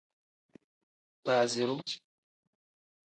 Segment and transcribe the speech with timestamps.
[1.25, 1.75] Baaziru.